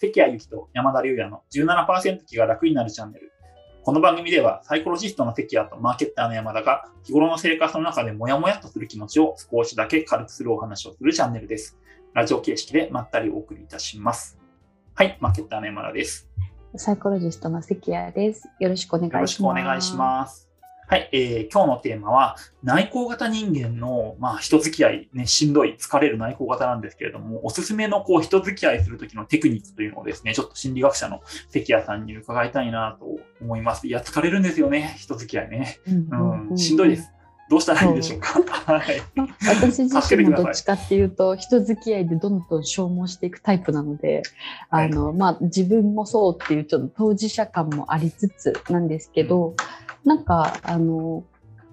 [0.00, 3.32] 関谷由紀と山田龍也の17%気が楽になるチャンネル。
[3.82, 11.76] この番組ではサイコロジストの関谷とマーケッターの山田が日頃の生活の中でモヤモヤっとする気持ちを少しだけ軽くするお話をするチャンネルです。
[12.14, 14.38] ラジオ形式でまったりお送りいたします。
[14.94, 16.28] はい、マーケッターの山田です。
[16.76, 18.48] サイコロジストの関谷です。
[18.60, 19.20] よろしくお願いします。
[19.20, 20.47] よろしくお願いします。
[20.90, 31.20] はい、えー今日のテーマは内向型人間の、まあ、人付き合い、ね、しんどい、疲れる内向型なんですけれども、おすすめのこう人付き合いするときのテクニックというのをですね、ちょっと心理学者の
[31.50, 33.06] 関谷さんに伺いたいなと
[33.42, 33.86] 思います。
[33.86, 35.78] いや、疲れるんですよね、人付き合いね。
[35.86, 37.12] うんうん、しんどいです。
[37.50, 38.40] どうしたらいいでしょうか？
[38.72, 39.02] はい。
[39.46, 44.22] 私自身もどっちかっていうと人付き合いでどんどん消耗していくタイプなので、
[44.70, 49.54] はいあのまあ、自分もそうっていうちょっと当事者感もありつつなんですけど、
[50.04, 51.24] なんかあの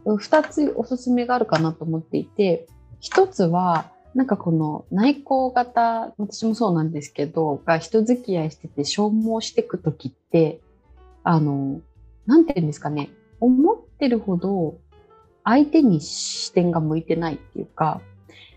[0.05, 2.67] 2つおすすめがあるかなと思っていて
[3.01, 10.61] 1つはなんかこの内向型私もそうなんですけどが人付き合いしてて消耗していく時って
[11.23, 11.81] あの
[12.26, 13.09] なんていうんですかね
[13.40, 14.77] 思ってるほど
[15.46, 18.01] 相手に視点が向いてないっていうか、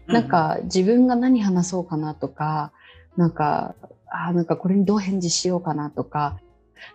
[0.07, 2.73] なんか自分が何話そうかなとか、
[3.17, 3.75] なんか、
[4.11, 6.39] あーなんかこれにどう返事しようかなとか、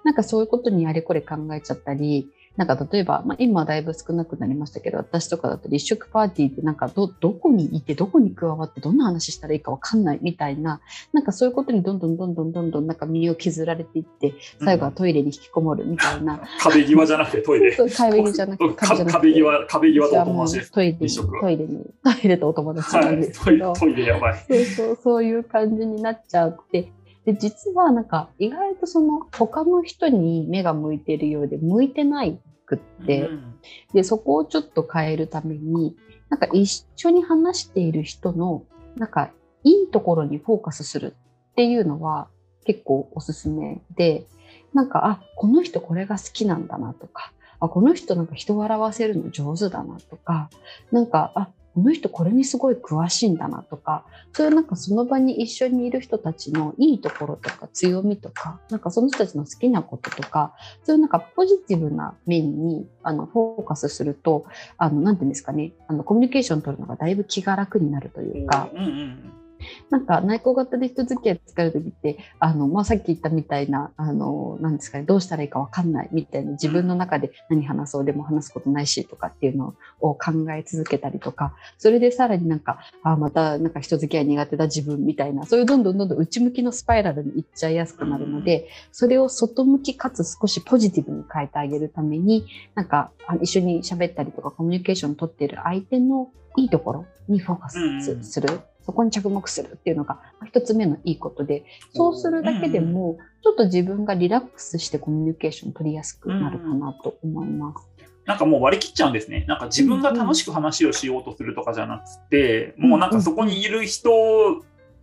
[0.03, 10.79] なんかそういうことにあれこれ考えちゃったり、なんか例えば、まあ、今はだいぶ少なくなりましたけど、私とかだと立食パーティーってなんかど、どこにいて、どこに加わって、どんな話したらいいかわかんないみたいな、
[11.13, 16.41] なんかそういうことにどんどんどんどんどんどんなんか身を削られていって、最後はトイレに引きこもるみたいな。
[16.59, 17.75] 壁際じゃなくてトイレ。
[17.75, 20.71] 壁際じゃなくて、壁際、壁際とお友達です。
[20.71, 24.45] トイレトイレに、トイレとお友達なんはい、トイレですけど、トイレやばい。
[24.47, 26.91] そうそう、そういう感じになっちゃって、
[27.25, 33.55] で、実はなんか意外とその他の人に目が向いてるようで向いてないくって、うん。
[33.93, 35.95] で、そこをちょっと変えるために、
[36.29, 38.63] なんか一緒に話している人の、
[38.95, 39.31] なんか
[39.63, 41.15] いいところにフォーカスする
[41.51, 42.27] っていうのは
[42.65, 44.25] 結構おすすめで、
[44.73, 50.49] なんか、あ、この人これが好きなんだなとか、あ、この人なんか人を笑わせるの上手だなとか、
[50.91, 60.53] なんか、あ、この人これにすごい詳しいんだなとか、そういうなんかその場に一緒にいる人たちのいいところとか強みとか、なんかその人たちの好きなこととか、
[60.83, 64.45] そういうなんかポジティブな面にあのフォーカスすると、
[64.79, 69.42] 何、ていうんですかね、あのコミュニケーション取るのがだいぶ気が楽になるというか、うんうん。
[69.89, 98.59] なんか内向型で人付き合い使う時って、あの、まあ、さっき言ったみたいな、あの、なんですかね、どうしたらいいかわかんないみたいな、自分の中で何話そうでも話すことないしとかっていうのを考え続けたりとか、それでさらになんか、あ、またなんか人付き合い苦手だ自分みたいな、そういうどんどんどんどん内向きのスパイラルに行っちゃいやすくなるので、それを外向きかつ少しポジティブに変えてあげるために、なんか一緒に喋ったりとかコミュニケーションを取っている相手のいいところにフォーカスする。
[98.85, 107.89] そこに着目するっていうのがまあ一つ目のいいことで、そうするだけでも、ちょっと自分がリラックスしてコミュニケーション取りやすくなるかなと思います。
[108.25, 109.45] なんかもう割り切っちゃうんですね。
[109.47, 114.11] なんか自分が楽しく話をしようとするとかじゃなくて、もうなんかそこにいる人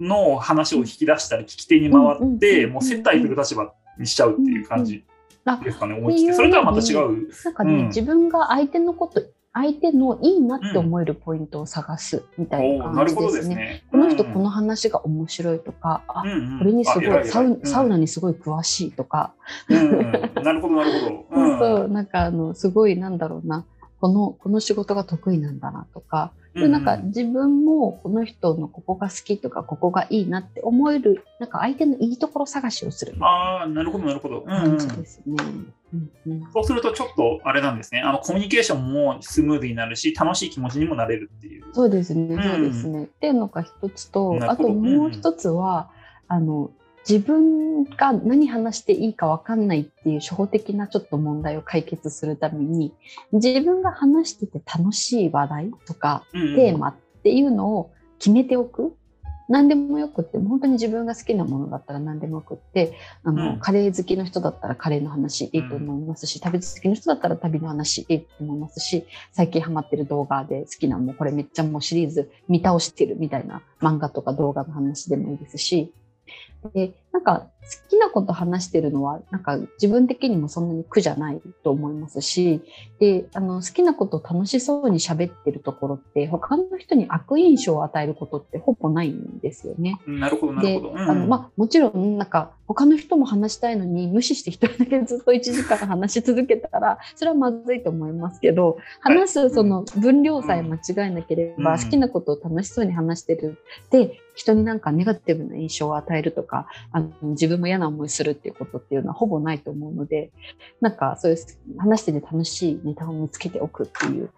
[0.00, 5.04] の話を引き出したり聞き手に回って、もう接待する立場にしちゃうっていう感じ
[5.64, 6.32] ですかね、思い切って。
[6.34, 7.28] それとはまた違う。
[7.44, 9.22] なんかね、うん自分が相手のこと、
[9.53, 13.84] 相手のいいなって思えるポイントを探すみたいな感じですすね。
[13.91, 14.33] この人うん。
[14.33, 16.59] この話が面白いとか、あ、うんうん。
[16.61, 18.03] これにすごいサウサウナに。
[18.03, 19.33] にすごい詳しいとか、
[19.69, 20.44] うんうん。
[20.44, 21.43] なるほど、なるほど。
[21.43, 21.59] うん。
[21.61, 23.65] そうなんかあのすごいなんだろうな
[24.00, 34.41] このこの仕事が得意なんだなとか、でなんか自分もこの人のここが好きとかここがいいなって思えるなんか相手のいいところ探しをするああ、なるほど、なるほど。
[34.41, 35.37] うんなうん感じですね。
[35.93, 38.00] うんうんそうするとちょっとあれなんですね。
[38.00, 41.65] あのコミュニケーションもスムーズになるし、楽しい気持ちにもなれるっていう。
[41.72, 43.05] そうですね、うんそうですね。
[43.05, 45.91] っていうのが一つと、あともう一つは、
[46.27, 46.71] あの、
[47.09, 52.93] 自分が何話していいか分かんないっていう初歩的なちょっと問題を解決するために、
[53.33, 58.94] 自分が話してて楽しい話題とか、テーマっていうのを決めておく。
[59.49, 63.59] 何でもよくって、本当に自分が好きなものだったら何でもよくって、あの、うん。
[63.59, 75.93] カレー好きの人だったらカレーの話いいと思いますし、旅好きの人だったら旅の話いいと思いますし、最近ハマってる動画で好きなもうこれめっちゃもうシリーズ見倒してるみたいな漫画とか動画の話でもいいですし、
[76.75, 82.62] で、なんか好きなこと話してるのは、なんか自分的にもそんなに苦じゃないと思いますし、
[82.99, 90.00] で、あの、好きなことを楽しそうに喋ってるところって、他の人に悪印象を与えることってほぼないんですよね。
[90.06, 103.59] なるほど、なるでほど。、うんあの、まあ、もちろん、なんか、他の人も話したいのに、無視して一人だけずっと1時間話し続けたら、それはまずいと思いますけど、話すその分量さえ間違えなければ、うん好きなことを楽しそうに話してる。
[103.91, 110.31] で、人になんかネガティブな印象を与えるとか、あの自分も嫌な思いするっていうことっていうのはほぼないと思うので、
[110.81, 114.31] なんかそういう話してて楽しいネタを見つけておくっていう。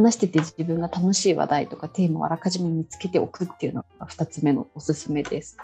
[0.00, 5.58] 話してて自分が楽しい話題とかテーマをあらかじめ見つけておくっていうのが2つ目のおすすめです。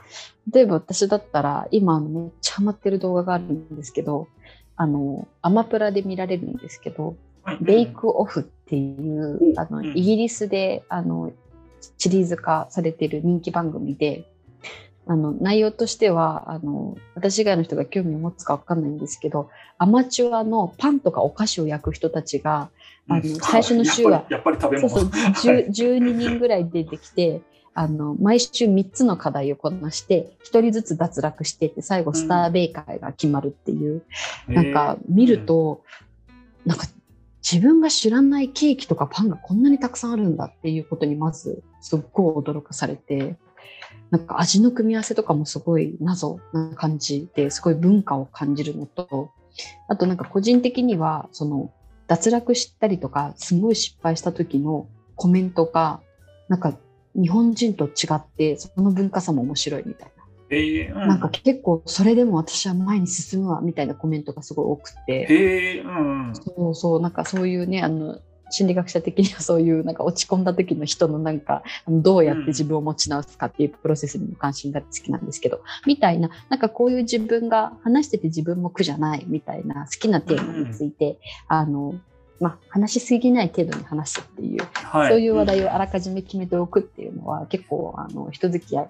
[0.53, 4.29] 例えば私だったら今めっちゃハマってる動画があるんですけど、
[4.77, 7.17] あの、アマプラで見られるんですけど、
[7.61, 9.87] ベイクオフっていう、おあの、うん。
[9.97, 11.33] イギリスで、あの、
[11.99, 14.27] シリーズ化されている人気番組で、
[15.09, 22.71] あの、内容としては、あの、私以外の人が興味を持つかわかんないんですけど、アマチュアのパンとかお菓子を焼く人たちが、
[23.09, 23.23] あのうん。
[23.41, 25.13] 最初の週はやっぱり食べそう物。
[25.13, 25.67] そう、はい。
[25.69, 27.41] 10 12人ぐらい出てきて、
[27.73, 34.03] あの、毎週3つの課題をこなして、1人ずつ脱落してって、最後スターベイカーが決まるっていう、
[34.49, 35.85] なんか見ると、
[36.65, 36.87] なんか
[37.49, 43.37] 自分が知らないケーキとかパンがこんなにたくさんあるんだっていうことにまずすっごい驚かされて、
[44.11, 49.31] なんか味の組み合わせとかもすごい謎な感じですごい文化を感じるのと、
[49.87, 51.73] あとなんか個人的にはその
[52.09, 56.01] 脱落したりとかすごい失敗した時のコメントが
[56.49, 56.77] なんか
[57.15, 60.16] 日本人と違ってその文化差も面白いみたいな。
[60.51, 60.95] えー。
[60.95, 61.09] うん。
[61.09, 65.13] なんか結構それでも私は前に進むわみたいなコメントがすごい多くて。
[65.29, 66.33] へえ、うん。
[66.35, 68.19] そうそう、なんかそういうね、あの、
[68.51, 75.63] 心理学者的にはそういうなんか落ち込んだ時の人のなんかどうやって自分を持ち直すかっていうプロセスにも関心が好きなんですけど。
[75.85, 76.31] みたいな。
[76.49, 81.95] なんかこういう自分が話してて自分も苦じゃないみたいな好きなテーマについて、あの
[82.39, 85.11] まあ、話しすぎない程度に話すっていう、はい。
[85.11, 88.89] そういう話題をあらかじめ決めておくっていうのは結構あの人付き合い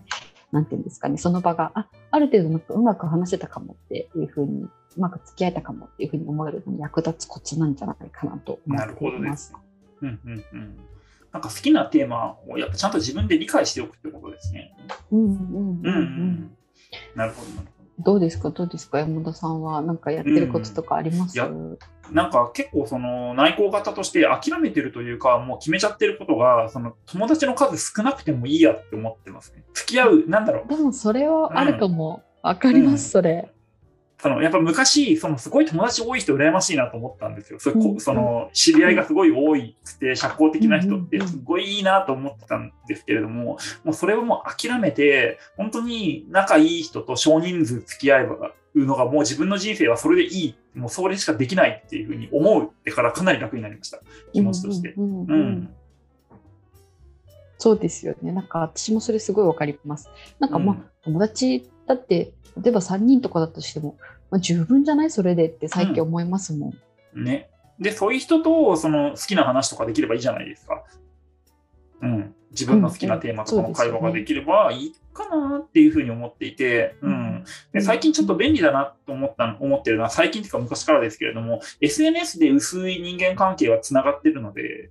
[0.52, 9.19] なんていうんですかねその場があある程度なんかうまく話せたかもっていうふうにうまく付き合えたかもっていうふうに思えるのに役立つコツなんじゃないかなと思なるっていま。
[9.19, 9.54] ほどですす。
[10.02, 10.76] うんうんうん。
[11.32, 14.75] なんか好きなテーマをやっぱちゃんと自分で理解しておくってことですね。
[15.10, 16.56] うんうんうんうん。
[17.14, 18.12] なるほど、なるほど。
[18.12, 18.50] どうですか？
[18.50, 19.00] どうですか？
[19.00, 21.78] 山田さんはなんかやってることとかあります、うん
[22.12, 29.64] なんか結構その内向型として諦めてるというか、もう決めちゃってることが、その友達の数少なくてもいいやって思ってますね。
[29.74, 30.68] 付き合う、なんだろう。
[30.68, 32.22] でもそれはあるかも。
[32.42, 33.52] わ、かります、それ。
[34.18, 37.58] そのやっぱ昔、そのすごい友達多い人羨ましいなと思ったんですよ。
[37.60, 54.00] それこうんその知り合いがすごい多いくて、社交的な人ってうんうんうんすごいいいなと思ってたんですけれども、もうそれをもう諦めて、本当に仲いい人と少人数付き合えばうのがもう自分の人生はそれでいい、もうそれしかできないっていうふうに思うってからかなり楽になりました。
[54.32, 54.94] 気持ちとして。
[54.96, 55.74] うんうんうんううんん。
[57.58, 58.32] そうですよね。
[58.32, 60.10] なんか私もそれすごいわかります。
[60.38, 63.96] なんかまあ、友達だって、例えば3人とかだとしても、
[64.30, 65.10] まあ、十分じゃない？
[65.10, 66.72] それでって最近思いますも
[67.14, 67.24] ん。
[67.24, 67.48] ね。
[67.78, 70.82] で、そういう人とその好きな話とかできればいいじゃないですか。
[72.02, 72.34] うん。
[72.50, 77.44] 自分の好きなテーマとかの会話ができればいいかなっていうふうに思っていて、うん。
[77.72, 84.90] で最近ちょっと便利だなと思った思ってるのは、最近というか昔からですけれども、SNS で薄い人間関係はつながってるので、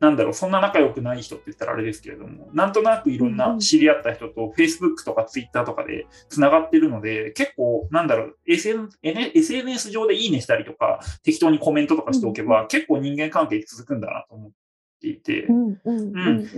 [0.00, 14.50] なんだろう、そんな仲良くない人って言ったらあれですけれども、なんとなくいろんな知り合った人と Facebook とか Twitter とかでつながってるので、結構、なんだろう、SN SNS 上でいいねしたりとか、適当にコメントとかしておけば、結構人間関係続くんだなと思っ
[15.04, 15.46] ていて、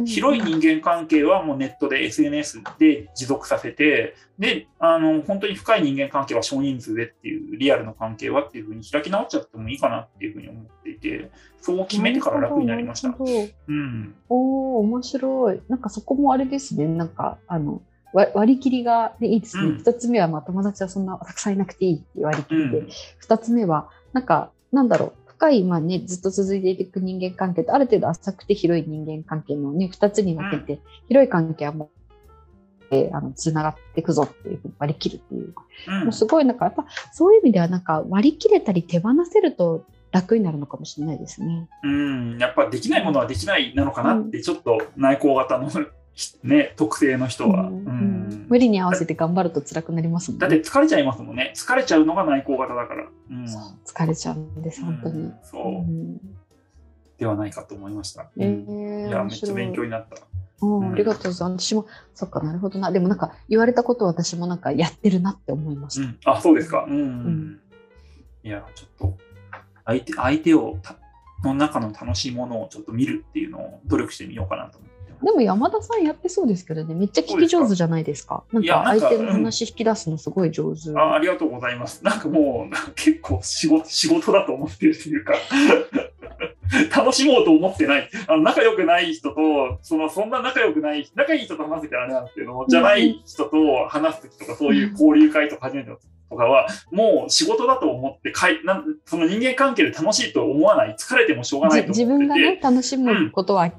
[0.04, 14.14] 広い人間関係はもうネットで SNS で持続させて、で、あの、本当に深い人間関係は少人数でっていう、リアルの関係はっていうふうに開き直っちゃってもいいかなっていうふうに思っていて、そう決めてから楽になりましたうん。
[14.28, 15.60] おお面白い。
[15.68, 16.86] なんかそこもあれですね。
[16.86, 19.70] なんかあのわ割り切りが、ね、いいですね。
[19.70, 22.88] うん一、つ目はまあ友達はそんなたくさんいなくていいって割り切うりで、ん。
[23.18, 31.88] 二つ目はなんかなんだろう深いまあねずっと続いていく人間関係とある程度浅くて広い人間関係のね二つに分けて、広い関係はもう。
[32.92, 35.54] えーあのつながっていくぞっていうふうに割り切るっていう、
[35.88, 41.68] うんもうすごいなんかやっぱそういう意味ではなんか割り切れたり手放せると楽になるのかもしれないですね。
[41.82, 42.38] うん。
[42.38, 45.68] やっぱできないものはできないなのかなって、ちょっと内向型の
[46.44, 47.62] ね、特性の人は。
[47.62, 48.15] うんうん
[48.48, 50.48] 無理に合わせて頑張ると辛くなりますもんね。
[50.48, 51.52] だって疲れちゃいますもんね。
[51.54, 53.06] 疲れちゃうのが内向型だから。
[53.30, 53.48] うん。
[53.48, 55.20] そう疲れちゃうんです、本当に。
[55.20, 56.20] うんそううん
[57.18, 58.28] ではないかと思いました。
[58.38, 60.16] えうんー、いや、めっちゃ勉強になった。
[60.60, 61.64] うんありがとうございます。
[61.64, 62.90] 私も、そっかなるほどな。
[62.90, 66.06] でもなんか言われたことを私もなんかやってるなって思いました。
[66.06, 66.84] うん、あ、そうですか。
[66.88, 67.52] うん。
[67.52, 67.60] ん
[68.42, 69.18] いや、ちょっと、
[69.84, 70.96] 相手、相手をた、
[71.44, 74.85] の中の楽しいものをちょっと見るっていうのを努力してみようかなと思ってます。
[75.22, 78.44] でも山田さんやってそうですけどね、めっちゃ聞き上手じゃないですか。
[78.52, 80.90] なんかなんか相手の話引き出すのすごい上手。
[80.96, 82.04] あありがとうございます。
[82.04, 85.34] なんかもう、結構仕事、仕事だと思ってるというか、
[86.96, 88.10] 楽しもうと思ってない。
[88.26, 102.04] あの仲良くない人と、そのそんな仲良くない、仲いい人と話すからあれなんですけど、じゃない人と話すときとか、そういう交流会とか初めてのとかは、もう仕事だと思ってかいなん、その人間関係で楽しいと思わない、疲れてもしょうがないと思ってて。
[102.04, 103.70] 自分がね、楽しむことは、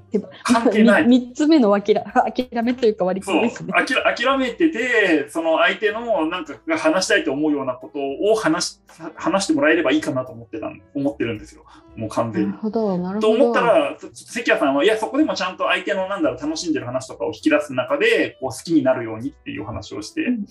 [0.44, 1.06] 関係ない。
[1.08, 3.74] 3つ目の諦諦めというか割り切りですね。
[3.74, 8.00] 諦めてて、その相手のなんかが話したいと思うようなこと
[8.32, 8.80] を話
[9.16, 11.63] 話してもらえればいいかなと思ってた思ってるんですよ。
[11.96, 12.50] もう完全に。
[12.50, 13.38] なるほど、なるほど。
[13.38, 20.46] と思ったら、関谷さんは、いや、そこでもちゃんと相手のなんだろう、楽しんでる話とかを引き出す中で、こう好きになるようにっていう話をして、うん、うん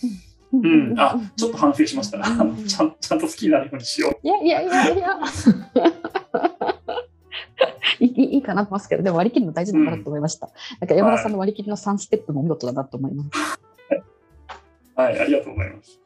[0.62, 2.18] うん、 あ、ちょっと反省しました。
[2.18, 4.26] ちゃんちゃんと好きになるようにしよう。
[4.26, 5.18] いやいやいやいや。
[8.00, 10.46] いい いいかなと思いますけど、でも割り切るの大事だなと思いました。
[10.46, 13.30] うん、なんか山田さんの割り切りの3ステップも見事だなと思います。
[14.94, 16.00] はい、はい、ありがとうございます。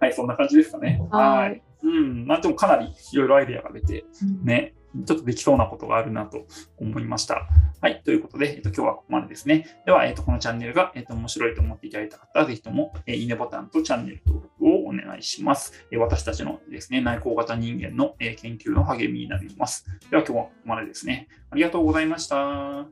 [0.00, 1.00] はい、そんな感じですかね。
[1.10, 1.62] はい。
[1.82, 4.04] うん、まあでもかなりいろいろアイデアが出て、
[4.42, 4.74] ね、
[5.04, 6.46] ちょっとできそうなことがあるなと
[6.78, 7.46] 思いました。
[7.80, 8.02] はい。
[8.04, 9.80] ということで、えっと、今日はここまでですね。
[9.84, 15.86] では、えっと、このチャンネルが、えっと、面白いと思っていただいた方は、ぜひとも、えいいねボタンとチャンネル登録をお願いします。
[15.90, 19.86] え私たちのですね、内向型人間の、え研究の励みになります。
[20.10, 21.28] では、今日はここまでですね。
[21.50, 22.80] ありがとうございました。
[22.80, 22.86] あ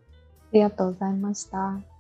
[0.53, 1.94] りがとうございました。